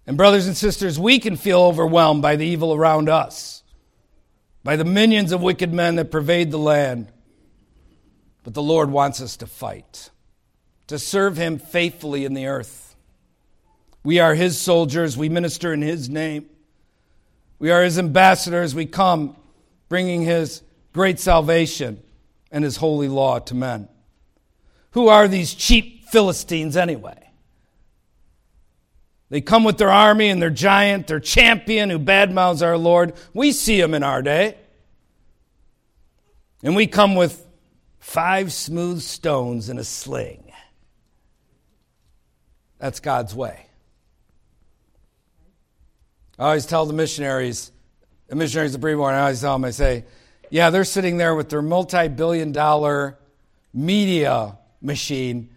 [0.06, 3.64] And, brothers and sisters, we can feel overwhelmed by the evil around us,
[4.62, 7.12] by the minions of wicked men that pervade the land.
[8.44, 10.10] But the Lord wants us to fight,
[10.86, 12.94] to serve Him faithfully in the earth.
[14.04, 16.46] We are His soldiers, we minister in His name.
[17.58, 19.36] We are His ambassadors, we come
[19.88, 22.02] bringing his great salvation
[22.50, 23.88] and his holy law to men.
[24.92, 27.30] Who are these cheap Philistines anyway?
[29.28, 33.14] They come with their army and their giant, their champion who badmouths our Lord.
[33.34, 34.56] We see him in our day.
[36.62, 37.44] And we come with
[37.98, 40.52] five smooth stones and a sling.
[42.78, 43.66] That's God's way.
[46.38, 47.72] I always tell the missionaries
[48.28, 50.04] the missionaries of Brevoort, I always tell them, I say,
[50.50, 53.18] yeah, they're sitting there with their multi billion dollar
[53.72, 55.50] media machine,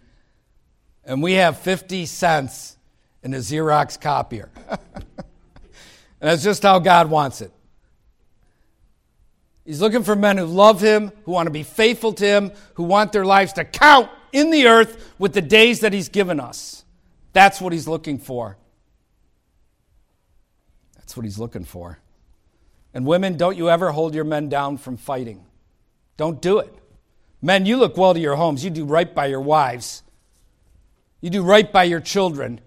[1.04, 2.76] and we have 50 cents
[3.22, 4.50] in a Xerox copier.
[4.68, 4.78] and
[6.20, 7.52] that's just how God wants it.
[9.64, 12.82] He's looking for men who love Him, who want to be faithful to Him, who
[12.82, 16.84] want their lives to count in the earth with the days that He's given us.
[17.32, 18.56] That's what He's looking for.
[20.96, 21.98] That's what He's looking for.
[22.92, 25.44] And women, don't you ever hold your men down from fighting.
[26.16, 26.74] Don't do it.
[27.40, 28.64] Men, you look well to your homes.
[28.64, 30.02] You do right by your wives.
[31.20, 32.60] You do right by your children.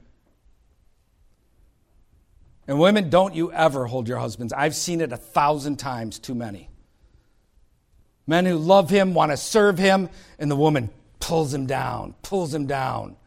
[2.67, 4.53] And women, don't you ever hold your husbands.
[4.53, 6.69] I've seen it a thousand times too many.
[8.25, 10.09] Men who love him, want to serve him,
[10.39, 13.17] and the woman pulls him down, pulls him down,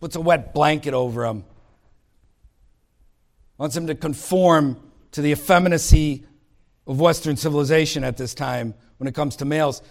[0.00, 1.44] puts a wet blanket over him,
[3.56, 4.78] wants him to conform
[5.12, 6.24] to the effeminacy
[6.86, 9.82] of Western civilization at this time when it comes to males.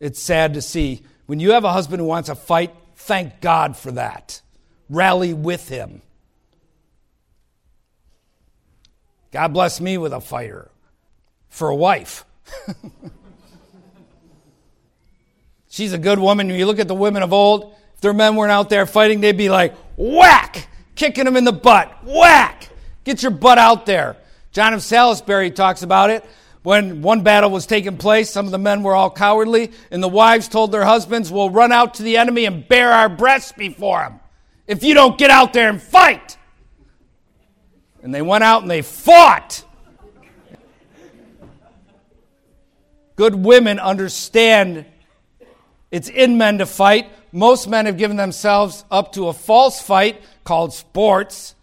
[0.00, 1.02] It's sad to see.
[1.26, 4.40] When you have a husband who wants a fight, thank God for that.
[4.88, 6.02] Rally with him.
[9.30, 10.70] God bless me with a fighter
[11.48, 12.24] for a wife.
[15.68, 16.48] She's a good woman.
[16.48, 19.22] When you look at the women of old, if their men weren't out there fighting,
[19.22, 22.68] they'd be like, whack, kicking them in the butt, whack,
[23.04, 24.18] get your butt out there.
[24.52, 26.26] John of Salisbury talks about it.
[26.62, 30.08] When one battle was taking place, some of the men were all cowardly, and the
[30.08, 34.04] wives told their husbands, We'll run out to the enemy and bare our breasts before
[34.04, 34.20] him
[34.66, 36.36] if you don't get out there and fight.
[38.02, 39.64] And they went out and they fought.
[43.16, 44.86] Good women understand
[45.90, 47.10] it's in men to fight.
[47.32, 51.54] Most men have given themselves up to a false fight called sports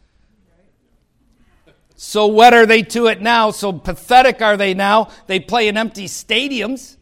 [2.02, 3.52] so wet are they to it now?
[3.52, 5.10] So pathetic are they now?
[5.28, 6.96] They play in empty stadiums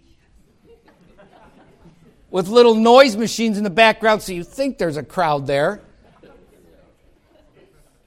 [2.31, 5.81] with little noise machines in the background, so you think there's a crowd there.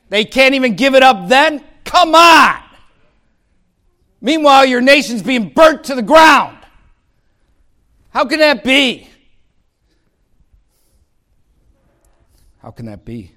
[0.09, 1.64] They can't even give it up then?
[1.85, 2.61] Come on!
[4.20, 6.59] Meanwhile, your nation's being burnt to the ground.
[8.09, 9.09] How can that be?
[12.58, 13.31] How can that be?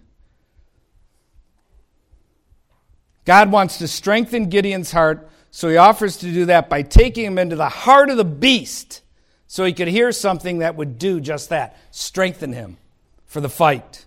[3.26, 7.38] God wants to strengthen Gideon's heart, so he offers to do that by taking him
[7.38, 9.02] into the heart of the beast
[9.48, 12.78] so he could hear something that would do just that strengthen him
[13.26, 14.06] for the fight.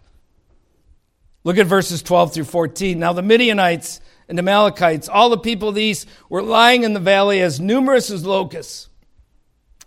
[1.45, 2.99] Look at verses 12 through 14.
[2.99, 6.93] Now the Midianites and the Amalekites, all the people of the east, were lying in
[6.93, 8.89] the valley as numerous as locusts.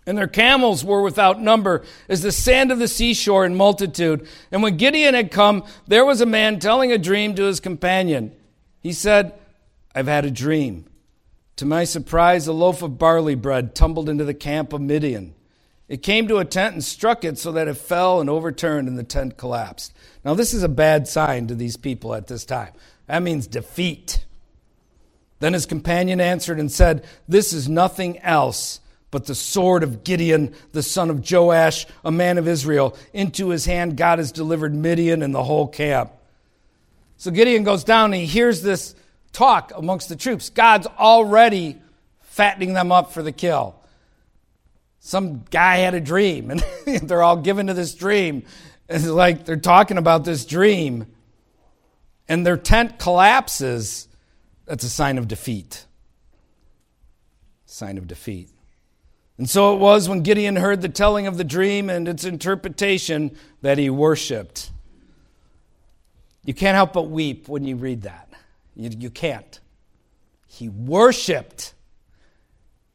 [0.06, 4.26] And their camels were without number, as the sand of the seashore in multitude.
[4.50, 8.34] And when Gideon had come, there was a man telling a dream to his companion.
[8.80, 9.34] He said,
[9.94, 10.86] I've had a dream.
[11.56, 15.34] To my surprise, a loaf of barley bread tumbled into the camp of Midian.
[15.88, 18.96] It came to a tent and struck it so that it fell and overturned, and
[18.96, 19.92] the tent collapsed.
[20.24, 22.72] Now, this is a bad sign to these people at this time.
[23.06, 24.24] That means defeat.
[25.40, 30.54] Then his companion answered and said, This is nothing else but the sword of Gideon,
[30.72, 32.96] the son of Joash, a man of Israel.
[33.12, 36.12] Into his hand God has delivered Midian and the whole camp.
[37.20, 38.94] So Gideon goes down and he hears this
[39.32, 40.50] talk amongst the troops.
[40.50, 41.80] God's already
[42.22, 43.80] fattening them up for the kill
[45.00, 46.62] some guy had a dream and
[47.02, 48.44] they're all given to this dream.
[48.88, 51.06] It's like they're talking about this dream
[52.28, 54.06] and their tent collapses.
[54.66, 55.86] That's a sign of defeat.
[57.64, 58.50] Sign of defeat.
[59.38, 63.34] And so it was when Gideon heard the telling of the dream and its interpretation
[63.62, 64.70] that he worshiped.
[66.44, 68.28] You can't help but weep when you read that.
[68.74, 69.60] You, you can't.
[70.46, 71.74] He worshiped.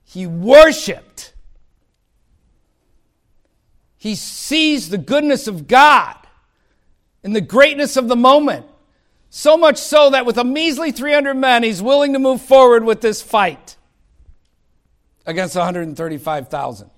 [0.04, 1.34] He worshiped.
[3.98, 6.16] He sees the goodness of God
[7.24, 8.66] and the greatness of the moment.
[9.30, 13.02] So much so that with a measly 300 men, he's willing to move forward with
[13.02, 13.76] this fight
[15.26, 16.90] against 135,000.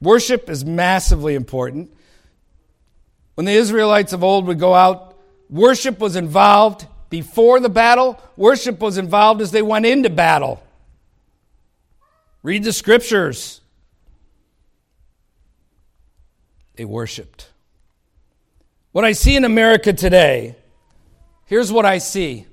[0.00, 1.92] Worship is massively important.
[3.38, 5.16] When the Israelites of old would go out,
[5.48, 10.60] worship was involved before the battle, worship was involved as they went into battle.
[12.42, 13.60] Read the scriptures.
[16.74, 17.48] They worshiped.
[18.90, 20.56] What I see in America today,
[21.44, 22.44] here's what I see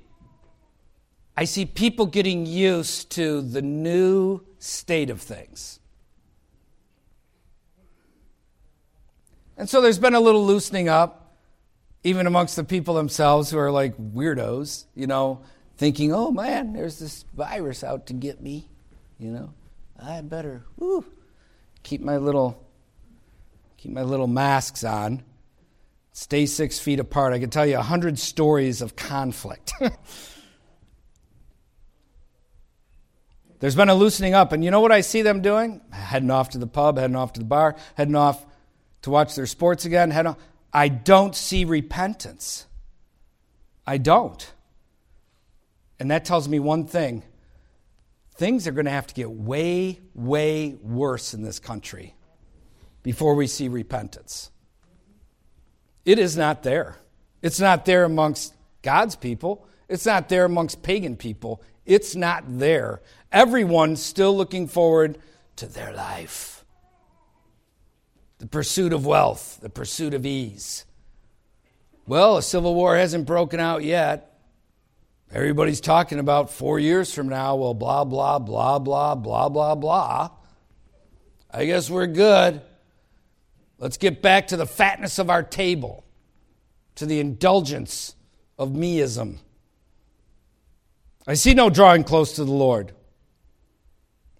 [1.36, 5.80] I see people getting used to the new state of things.
[9.56, 11.34] And so there's been a little loosening up,
[12.04, 15.42] even amongst the people themselves who are like weirdos, you know,
[15.76, 18.68] thinking, oh man, there's this virus out to get me,
[19.18, 19.54] you know.
[19.98, 21.06] I better whew,
[21.82, 22.62] keep my little
[23.78, 25.22] keep my little masks on,
[26.12, 27.32] stay six feet apart.
[27.32, 29.72] I can tell you a hundred stories of conflict.
[33.58, 35.80] There's been a loosening up, and you know what I see them doing?
[35.90, 38.44] Heading off to the pub, heading off to the bar, heading off
[39.06, 40.10] to watch their sports again.
[40.10, 40.38] Heading off.
[40.72, 42.66] I don't see repentance.
[43.86, 44.52] I don't.
[46.00, 47.22] And that tells me one thing
[48.32, 52.16] things are going to have to get way, way worse in this country
[53.04, 54.50] before we see repentance.
[56.04, 56.96] It is not there.
[57.42, 59.68] It's not there amongst God's people.
[59.88, 61.62] It's not there amongst pagan people.
[61.84, 63.02] It's not there.
[63.30, 65.18] Everyone's still looking forward
[65.56, 66.55] to their life.
[68.38, 70.84] The pursuit of wealth, the pursuit of ease.
[72.06, 74.32] Well, a civil war hasn't broken out yet.
[75.32, 80.30] Everybody's talking about four years from now, well, blah, blah, blah, blah, blah, blah, blah.
[81.50, 82.60] I guess we're good.
[83.78, 86.04] Let's get back to the fatness of our table,
[86.96, 88.14] to the indulgence
[88.58, 89.38] of meism.
[91.26, 92.92] I see no drawing close to the Lord.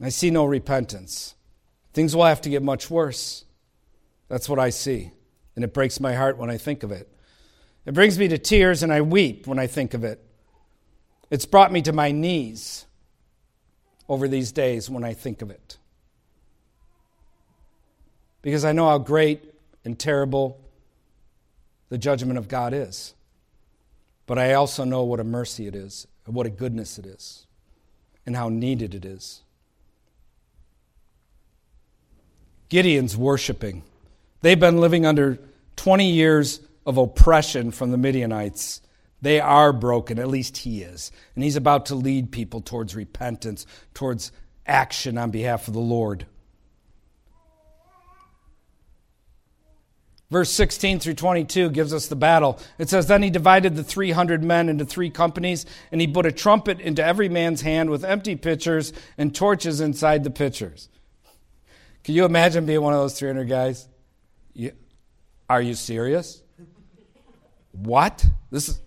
[0.01, 1.35] I see no repentance.
[1.95, 3.46] Things will have to get much worse.
[4.29, 5.13] That's what I see.
[5.55, 7.09] And it breaks my heart when I think of it.
[7.85, 10.23] It brings me to tears and I weep when I think of it.
[11.31, 12.87] It's brought me to my knees
[14.09, 15.79] over these days when I think of it
[18.47, 19.43] because I know how great
[19.85, 20.61] and terrible
[21.89, 23.13] the judgment of God is.
[24.25, 27.49] But I also know what a mercy it is, and what a goodness it is,
[28.25, 29.43] and how needed it is.
[32.69, 33.83] Gideon's worshiping.
[34.47, 35.41] They've been living under
[35.75, 38.81] 20 years of oppression from the Midianites.
[39.21, 41.11] They are broken, at least he is.
[41.35, 44.31] And he's about to lead people towards repentance, towards
[44.65, 46.27] action on behalf of the Lord.
[50.31, 52.61] Verse 16 through 22 gives us the battle.
[52.79, 56.31] It says, Then he divided the 300 men into three companies, and he put a
[56.31, 60.89] trumpet into every man's hand with empty pitchers and torches inside the pitchers.
[62.05, 63.89] Can you imagine being one of those 300 guys?
[64.57, 64.73] You,
[65.51, 66.43] are you serious?
[67.73, 68.25] What?
[68.51, 68.81] This is.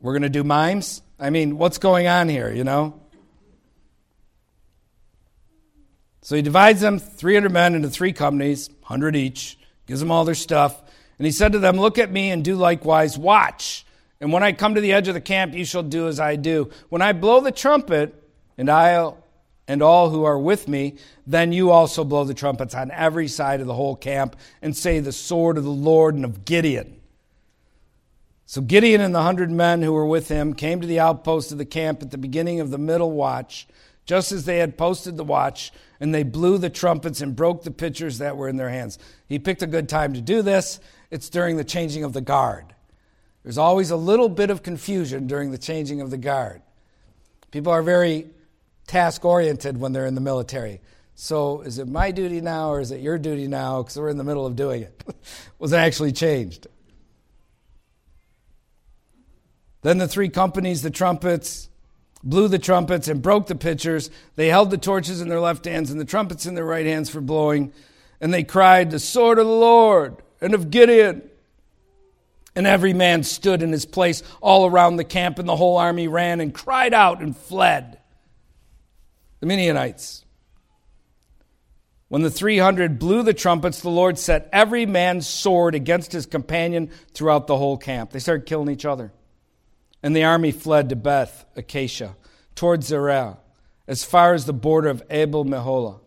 [0.00, 1.02] We're going to do mimes?
[1.20, 3.00] I mean, what's going on here, you know?
[6.22, 10.34] So he divides them, 300 men, into three companies, 100 each gives them all their
[10.34, 10.80] stuff.
[11.18, 13.18] And he said to them, Look at me and do likewise.
[13.18, 13.84] Watch.
[14.20, 16.36] And when I come to the edge of the camp, you shall do as I
[16.36, 16.70] do.
[16.88, 18.14] When I blow the trumpet,
[18.56, 19.12] and I
[19.68, 20.96] and all who are with me,
[21.26, 24.98] then you also blow the trumpets on every side of the whole camp and say,
[24.98, 26.98] The sword of the Lord and of Gideon.
[28.46, 31.58] So Gideon and the hundred men who were with him came to the outpost of
[31.58, 33.68] the camp at the beginning of the middle watch,
[34.06, 37.70] just as they had posted the watch, and they blew the trumpets and broke the
[37.70, 38.98] pitchers that were in their hands.
[39.28, 40.80] He picked a good time to do this.
[41.10, 42.74] It's during the changing of the guard.
[43.42, 46.62] There's always a little bit of confusion during the changing of the guard.
[47.50, 48.30] People are very
[48.88, 50.80] task oriented when they're in the military.
[51.14, 53.82] So, is it my duty now or is it your duty now?
[53.82, 55.04] Because we're in the middle of doing it.
[55.58, 56.66] was it actually changed?
[59.82, 61.68] Then the three companies, the trumpets,
[62.22, 64.10] blew the trumpets and broke the pitchers.
[64.36, 67.10] They held the torches in their left hands and the trumpets in their right hands
[67.10, 67.72] for blowing.
[68.20, 71.28] And they cried, The sword of the Lord and of Gideon.
[72.56, 76.08] And every man stood in his place all around the camp, and the whole army
[76.08, 77.97] ran and cried out and fled.
[79.40, 80.24] The Midianites.
[82.08, 86.90] When the 300 blew the trumpets, the Lord set every man's sword against his companion
[87.12, 88.10] throughout the whole camp.
[88.10, 89.12] They started killing each other.
[90.02, 92.16] And the army fled to Beth Acacia,
[92.54, 93.38] towards Zerah,
[93.86, 96.00] as far as the border of Abel Meholah,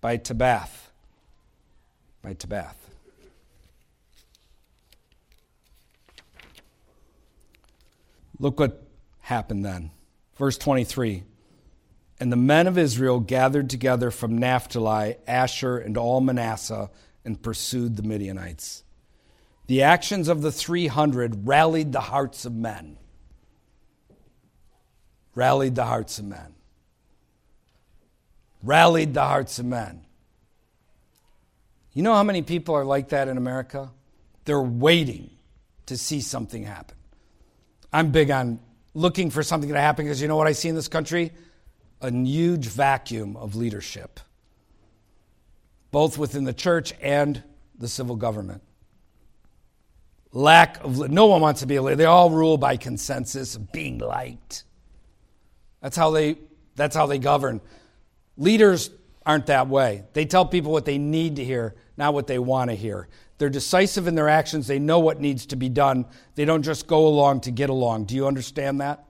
[0.00, 0.70] by Tabbath.
[2.20, 2.74] By Tabbath.
[8.40, 8.82] Look what
[9.20, 9.90] happened then.
[10.36, 11.22] Verse 23.
[12.24, 16.90] And the men of Israel gathered together from Naphtali, Asher, and all Manasseh
[17.22, 18.82] and pursued the Midianites.
[19.66, 22.96] The actions of the 300 rallied the hearts of men
[25.34, 26.54] rallied the hearts of men.
[28.62, 30.04] Rallied the hearts of men.
[31.92, 33.92] You know how many people are like that in America?
[34.44, 35.30] They're waiting
[35.86, 36.96] to see something happen.
[37.92, 38.58] I'm big on
[38.94, 41.32] looking for something to happen because you know what I see in this country?
[42.00, 44.20] A huge vacuum of leadership,
[45.90, 47.42] both within the church and
[47.78, 48.62] the civil government.
[50.32, 51.96] Lack of, no one wants to be a leader.
[51.96, 54.64] They all rule by consensus being liked.
[55.80, 56.38] That's how they,
[56.74, 57.60] that's how they govern.
[58.36, 58.90] Leaders
[59.24, 60.04] aren't that way.
[60.12, 63.08] They tell people what they need to hear, not what they want to hear.
[63.38, 64.66] They're decisive in their actions.
[64.66, 66.06] They know what needs to be done.
[66.34, 68.04] They don't just go along to get along.
[68.06, 69.04] Do you understand that?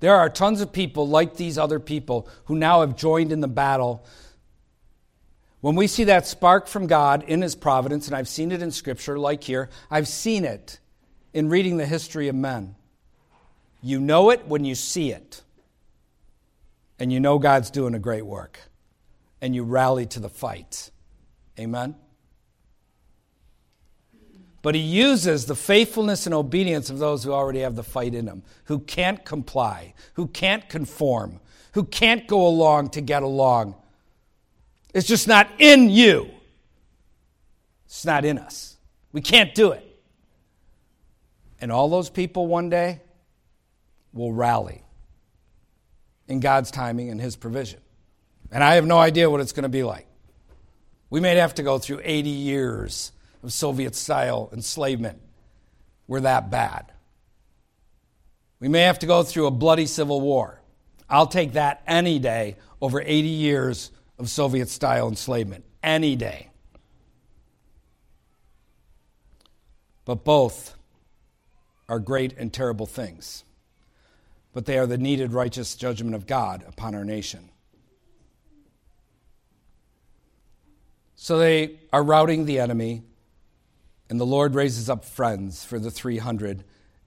[0.00, 3.48] There are tons of people like these other people who now have joined in the
[3.48, 4.04] battle.
[5.60, 8.70] When we see that spark from God in His providence, and I've seen it in
[8.70, 10.78] Scripture, like here, I've seen it
[11.32, 12.76] in reading the history of men.
[13.82, 15.42] You know it when you see it.
[16.98, 18.60] And you know God's doing a great work.
[19.40, 20.90] And you rally to the fight.
[21.58, 21.94] Amen?
[24.62, 28.24] But he uses the faithfulness and obedience of those who already have the fight in
[28.24, 31.40] them, who can't comply, who can't conform,
[31.72, 33.76] who can't go along to get along.
[34.92, 36.30] It's just not in you.
[37.86, 38.76] It's not in us.
[39.12, 39.84] We can't do it.
[41.60, 43.00] And all those people one day,
[44.12, 44.82] will rally
[46.26, 47.80] in God's timing and His provision.
[48.50, 50.06] And I have no idea what it's going to be like.
[51.10, 53.12] We may have to go through 80 years
[53.42, 55.20] of Soviet style enslavement.
[56.06, 56.92] We're that bad.
[58.60, 60.60] We may have to go through a bloody civil war.
[61.08, 65.64] I'll take that any day over 80 years of Soviet style enslavement.
[65.82, 66.50] Any day.
[70.04, 70.74] But both
[71.88, 73.44] are great and terrible things
[74.58, 77.48] but they are the needed righteous judgment of God upon our nation.
[81.14, 83.02] So they are routing the enemy,
[84.10, 86.64] and the Lord raises up friends for the 300,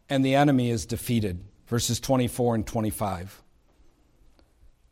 [0.10, 1.44] and the enemy is defeated.
[1.68, 3.42] Verses 24 and 25.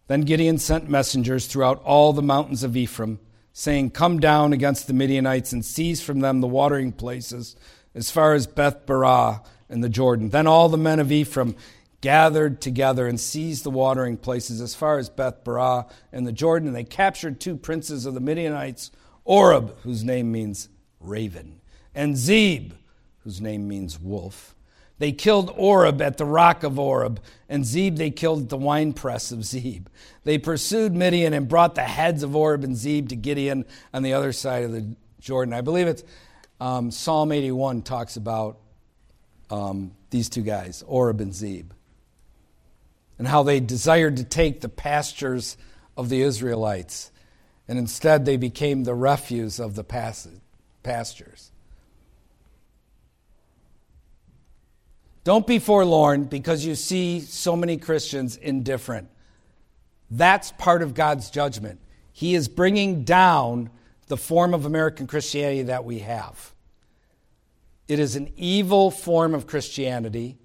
[0.07, 3.19] Then Gideon sent messengers throughout all the mountains of Ephraim,
[3.53, 7.55] saying, Come down against the Midianites and seize from them the watering places
[7.93, 10.29] as far as Beth Barah and the Jordan.
[10.29, 11.55] Then all the men of Ephraim
[12.01, 16.69] gathered together and seized the watering places as far as Beth Barah and the Jordan.
[16.69, 18.91] And they captured two princes of the Midianites,
[19.25, 21.58] Oreb, whose name means raven,
[21.99, 22.73] and Zeb,
[23.23, 24.55] whose name means wolf.
[24.99, 29.31] They killed Oreb at the rock of Oreb, and Zeb they killed at the winepress
[29.31, 29.87] of Zeb.
[30.23, 34.13] They pursued Midian and brought the heads of Oreb and Zeb to Gideon on the
[34.13, 35.53] other side of the Jordan.
[35.53, 36.03] I believe it's
[36.59, 38.59] um, Psalm 81 talks about
[39.49, 41.71] um, these two guys, Oreb and Zeb
[43.19, 45.57] and how they desired to take the pastures
[45.95, 47.11] of the Israelites,
[47.67, 51.51] and instead they became the refuse of the pastures.
[55.23, 59.09] Don't be forlorn because you see so many Christians indifferent.
[60.09, 61.79] That's part of God's judgment.
[62.11, 63.69] He is bringing down
[64.07, 66.53] the form of American Christianity that we have.
[67.87, 70.37] It is an evil form of Christianity,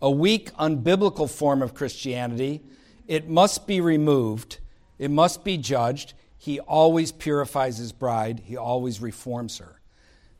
[0.00, 2.62] a weak, unbiblical form of Christianity.
[3.06, 4.58] It must be removed,
[4.98, 6.14] it must be judged.
[6.36, 9.80] He always purifies his bride, he always reforms her.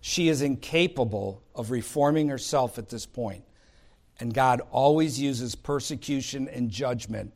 [0.01, 3.45] She is incapable of reforming herself at this point,
[4.21, 7.33] and God always uses persecution and judgment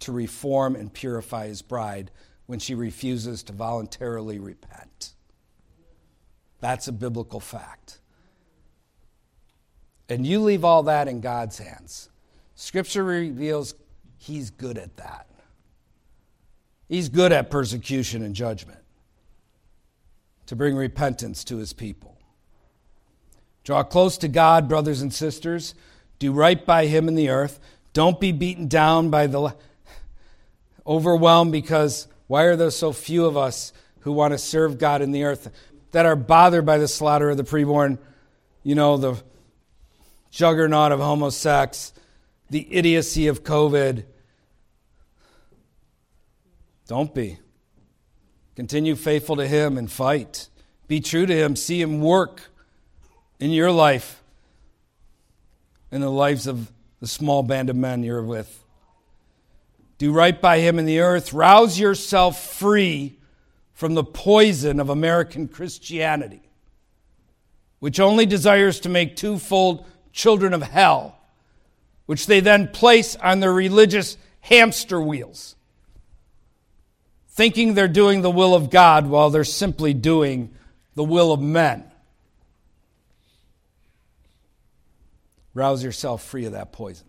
[0.00, 2.10] to reform and purify his bride
[2.46, 5.12] when she refuses to voluntarily repent.
[6.60, 7.98] That's a biblical fact.
[10.08, 12.08] And you leave all that in God's hands.
[12.54, 13.74] Scripture reveals
[14.18, 15.26] He's good at that.
[16.88, 18.80] He's good at persecution and judgment
[20.46, 22.16] to bring repentance to His people.
[23.64, 25.74] Draw close to God, brothers and sisters.
[26.18, 27.58] Do right by Him in the earth.
[27.92, 29.54] Don't be beaten down by the
[30.86, 35.12] overwhelmed because why are there so few of us who want to serve God in
[35.12, 35.50] the earth
[35.92, 37.98] that are bothered by the slaughter of the preborn,
[38.62, 39.22] you know, the
[40.30, 41.92] juggernaut of homosex,
[42.50, 44.04] the idiocy of COVID?
[46.86, 47.38] Don't be.
[48.54, 50.48] Continue faithful to Him and fight.
[50.88, 51.56] Be true to Him.
[51.56, 52.50] See Him work
[53.38, 54.22] in your life,
[55.90, 56.70] in the lives of
[57.00, 58.64] the small band of men you're with.
[59.98, 61.32] Do right by him in the earth.
[61.32, 63.18] Rouse yourself free
[63.72, 66.42] from the poison of American Christianity,
[67.78, 71.18] which only desires to make twofold children of hell,
[72.06, 75.56] which they then place on their religious hamster wheels,
[77.28, 80.54] thinking they're doing the will of God while they're simply doing
[80.94, 81.84] the will of men.
[85.56, 87.06] Rouse yourself free of that poison.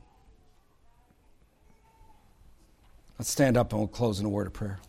[3.20, 4.80] Let's stand up and we'll close in a word of prayer.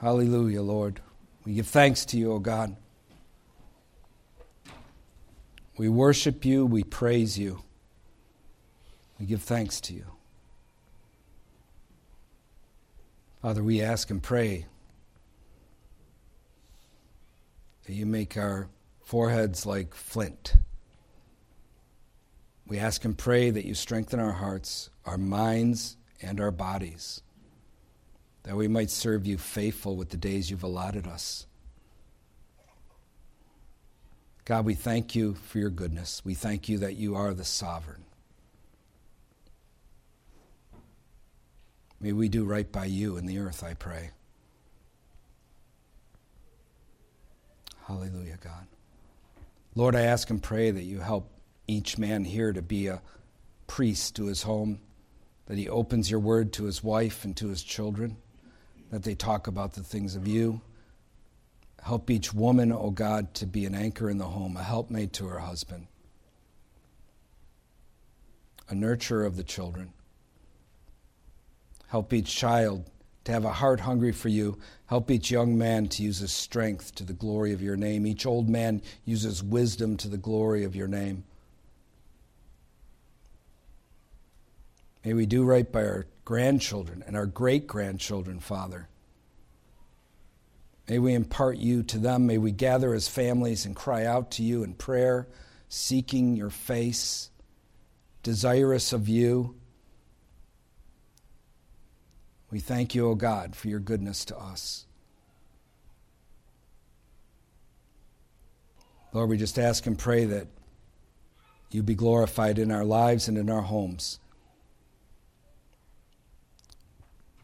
[0.00, 1.00] Hallelujah, Lord.
[1.44, 2.76] We give thanks to you, O God.
[5.76, 7.62] We worship you, we praise you,
[9.20, 10.06] we give thanks to you.
[13.42, 14.64] Father, we ask and pray
[17.84, 18.68] that you make our
[19.02, 20.54] foreheads like flint
[22.72, 27.20] we ask and pray that you strengthen our hearts, our minds, and our bodies,
[28.44, 31.46] that we might serve you faithful with the days you've allotted us.
[34.46, 36.22] God, we thank you for your goodness.
[36.24, 38.04] We thank you that you are the sovereign.
[42.00, 44.12] May we do right by you in the earth, I pray.
[47.92, 48.66] Hallelujah, God.
[49.74, 51.30] Lord, I ask and pray that you help
[51.66, 53.02] each man here to be a
[53.66, 54.80] priest to his home,
[55.44, 58.16] that he opens your word to his wife and to his children,
[58.90, 60.62] that they talk about the things of you.
[61.82, 65.12] Help each woman, O oh God, to be an anchor in the home, a helpmate
[65.14, 65.86] to her husband,
[68.70, 69.92] a nurturer of the children.
[71.88, 72.88] Help each child
[73.24, 74.58] to have a heart hungry for you.
[74.86, 78.06] Help each young man to use his strength to the glory of your name.
[78.06, 81.24] Each old man uses wisdom to the glory of your name.
[85.04, 88.88] May we do right by our grandchildren and our great grandchildren, Father.
[90.88, 92.26] May we impart you to them.
[92.26, 95.28] May we gather as families and cry out to you in prayer,
[95.68, 97.30] seeking your face,
[98.22, 99.56] desirous of you.
[102.52, 104.84] We thank you, O God, for your goodness to us.
[109.14, 110.48] Lord, we just ask and pray that
[111.70, 114.20] you be glorified in our lives and in our homes.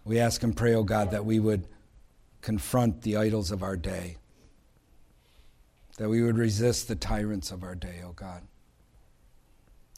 [0.04, 1.66] We ask and pray, O oh God, that we would
[2.42, 4.18] confront the idols of our day,
[5.96, 8.42] that we would resist the tyrants of our day, O oh God,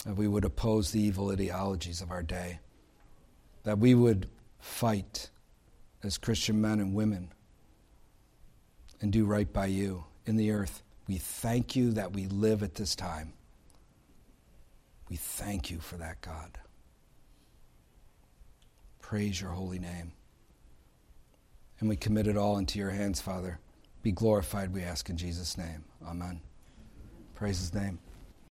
[0.05, 2.61] that we would oppose the evil ideologies of our day,
[3.65, 4.29] that we would
[4.61, 5.31] fight
[6.03, 7.33] as Christian men and women
[9.01, 10.83] and do right by you in the earth.
[11.09, 13.33] We thank you that we live at this time.
[15.09, 16.59] We thank you for that, God
[19.11, 20.13] praise your holy name.
[21.81, 23.59] And we commit it all into your hands, Father.
[24.05, 25.85] Be glorified, we ask in Jesus' name.
[26.07, 26.41] Amen.
[27.35, 27.99] Praise his name.